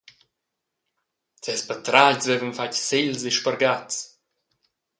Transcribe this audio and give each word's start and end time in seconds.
Ses 1.43 1.61
patratgs 1.67 2.25
vevan 2.29 2.55
fatg 2.57 2.75
segls 2.87 3.21
e 3.29 3.31
sbargats. 3.37 3.97